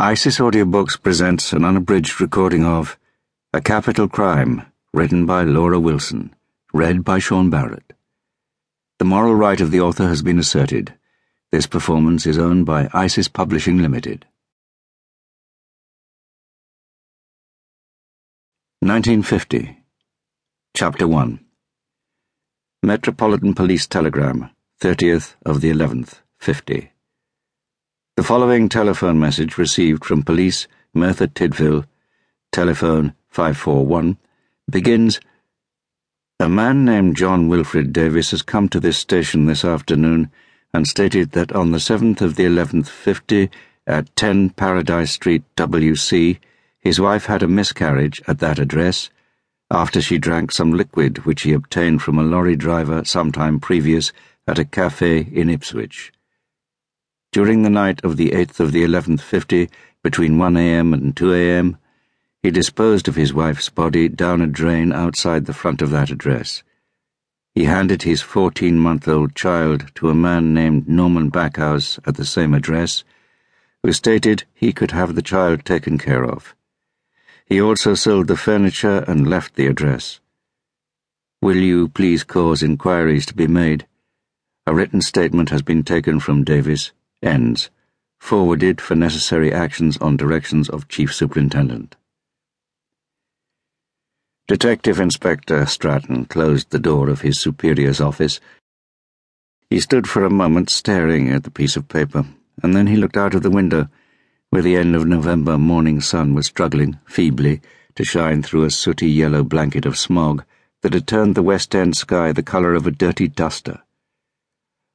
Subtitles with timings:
[0.00, 2.98] ISIS Audiobooks presents an unabridged recording of
[3.52, 6.34] A Capital Crime, written by Laura Wilson,
[6.72, 7.92] read by Sean Barrett.
[8.98, 10.94] The moral right of the author has been asserted.
[11.52, 14.26] This performance is owned by ISIS Publishing Limited.
[18.80, 19.78] 1950.
[20.76, 21.38] Chapter 1
[22.82, 24.50] Metropolitan Police Telegram,
[24.80, 26.93] 30th of the 11th, 50.
[28.16, 31.84] The following telephone message received from police Merthyr Tydfil,
[32.52, 34.18] telephone 541,
[34.70, 35.18] begins
[36.38, 40.30] A man named John Wilfred Davies has come to this station this afternoon
[40.72, 43.50] and stated that on the 7th of the 11th 50
[43.88, 46.38] at 10 Paradise Street, WC,
[46.78, 49.10] his wife had a miscarriage at that address
[49.72, 54.12] after she drank some liquid which he obtained from a lorry driver some time previous
[54.46, 56.12] at a cafe in Ipswich.
[57.34, 59.68] During the night of the 8th of the 11th 50,
[60.04, 60.94] between 1 a.m.
[60.94, 61.78] and 2 a.m.,
[62.44, 66.62] he disposed of his wife's body down a drain outside the front of that address.
[67.52, 72.24] He handed his 14 month old child to a man named Norman Backhouse at the
[72.24, 73.02] same address,
[73.82, 76.54] who stated he could have the child taken care of.
[77.46, 80.20] He also sold the furniture and left the address.
[81.42, 83.88] Will you please cause inquiries to be made?
[84.68, 86.92] A written statement has been taken from Davies
[87.24, 87.70] ends.
[88.20, 91.96] Forwarded for necessary actions on directions of Chief Superintendent.
[94.46, 98.40] Detective Inspector Stratton closed the door of his superior's office.
[99.70, 102.26] He stood for a moment staring at the piece of paper,
[102.62, 103.88] and then he looked out of the window,
[104.50, 107.60] where the end of November morning sun was struggling, feebly,
[107.94, 110.44] to shine through a sooty yellow blanket of smog
[110.82, 113.82] that had turned the West End sky the colour of a dirty duster.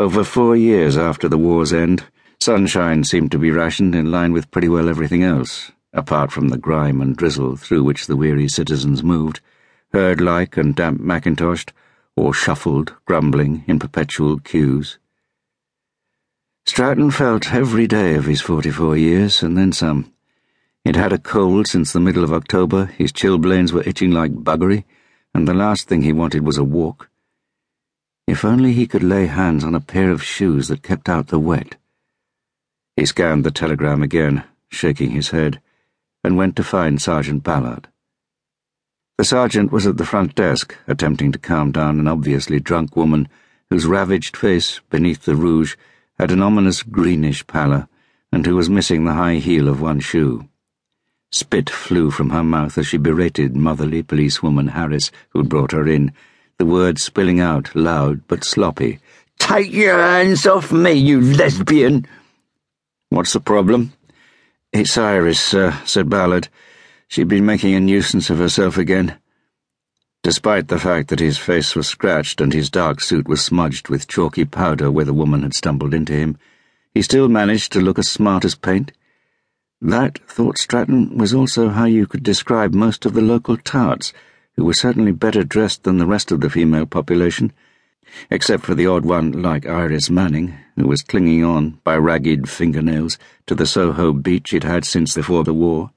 [0.00, 2.04] Over four years after the war's end,
[2.40, 6.56] sunshine seemed to be rationed in line with pretty well everything else, apart from the
[6.56, 9.40] grime and drizzle through which the weary citizens moved,
[9.92, 11.72] herd-like and damp mackintoshed,
[12.16, 14.96] or shuffled, grumbling, in perpetual queues.
[16.64, 20.10] Stratton felt every day of his forty-four years, and then some.
[20.82, 24.84] He'd had a cold since the middle of October, his chilblains were itching like buggery,
[25.34, 27.10] and the last thing he wanted was a walk.
[28.30, 31.40] If only he could lay hands on a pair of shoes that kept out the
[31.40, 31.74] wet.
[32.94, 35.60] He scanned the telegram again, shaking his head,
[36.22, 37.88] and went to find Sergeant Ballard.
[39.18, 43.28] The sergeant was at the front desk, attempting to calm down an obviously drunk woman
[43.68, 45.74] whose ravaged face, beneath the rouge,
[46.16, 47.88] had an ominous greenish pallor,
[48.30, 50.48] and who was missing the high heel of one shoe.
[51.32, 56.12] Spit flew from her mouth as she berated motherly policewoman Harris, who'd brought her in,
[56.60, 58.98] the words spilling out, loud but sloppy.
[59.38, 62.06] Take your hands off me, you lesbian!
[63.08, 63.94] What's the problem?
[64.70, 66.48] It's Iris, sir, said Ballard.
[67.08, 69.16] She'd been making a nuisance of herself again.
[70.22, 74.06] Despite the fact that his face was scratched and his dark suit was smudged with
[74.06, 76.36] chalky powder where the woman had stumbled into him,
[76.92, 78.92] he still managed to look as smart as paint.
[79.80, 84.12] That, thought Stratton, was also how you could describe most of the local tarts
[84.60, 87.50] who were certainly better dressed than the rest of the female population,
[88.30, 93.16] except for the odd one like Iris Manning, who was clinging on, by ragged fingernails,
[93.46, 95.92] to the Soho beach it had since before the war.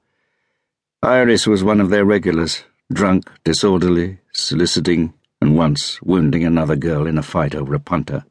[1.02, 7.18] Iris was one of their regulars, drunk, disorderly, soliciting, and once wounding another girl in
[7.18, 8.24] a fight over a punter.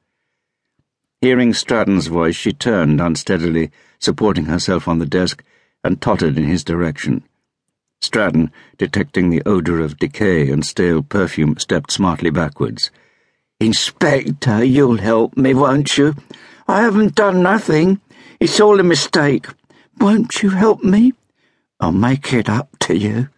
[1.21, 3.69] Hearing Stratton's voice, she turned unsteadily,
[3.99, 5.43] supporting herself on the desk,
[5.83, 7.23] and tottered in his direction.
[8.03, 12.91] Stratton, detecting the odour of decay and stale perfume, stepped smartly backwards.
[13.59, 16.13] Inspector, you'll help me, won't you?
[16.67, 18.01] I haven't done nothing.
[18.41, 19.47] It's all a mistake.
[19.99, 21.13] Won't you help me?
[21.79, 23.29] I'll make it up to you.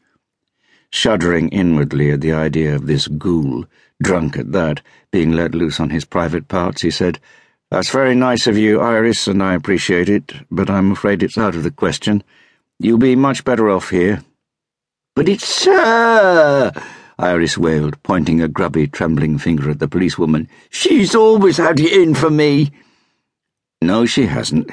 [0.89, 3.65] Shuddering inwardly at the idea of this ghoul,
[4.01, 4.81] drunk at that,
[5.11, 7.19] being let loose on his private parts, he said,
[7.69, 11.55] That's very nice of you, Iris, and I appreciate it, but I'm afraid it's out
[11.55, 12.23] of the question.
[12.79, 14.23] You'll be much better off here.
[15.15, 16.73] But it's her!
[17.17, 20.49] Iris wailed, pointing a grubby, trembling finger at the policewoman.
[20.69, 22.71] She's always had it in for me.
[23.81, 24.69] No, she hasn't.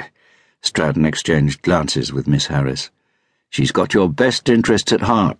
[0.60, 2.90] Stratton exchanged glances with Miss Harris.
[3.50, 5.38] She's got your best interests at heart.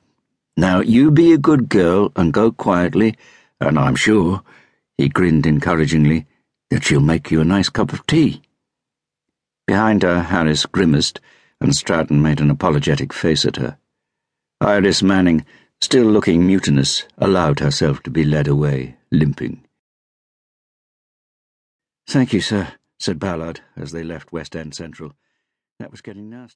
[0.56, 3.16] Now, you be a good girl and go quietly,
[3.60, 4.43] and I'm sure,
[4.99, 6.26] he grinned encouragingly,
[6.70, 8.43] that she'll make you a nice cup of tea.
[9.66, 11.20] Behind her, Harris grimaced,
[11.60, 13.78] and Stratton made an apologetic face at her.
[14.62, 15.44] Iris Manning,
[15.81, 19.64] still looking mutinous, allowed herself to be led away, limping.
[22.06, 22.69] Thank you, sir,
[23.00, 25.14] said Ballard as they left West End Central.
[25.81, 26.50] That was getting nasty.